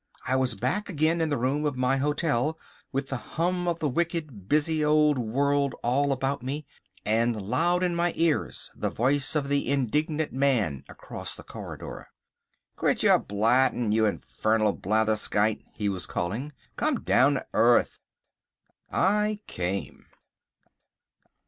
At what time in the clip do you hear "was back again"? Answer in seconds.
0.35-1.21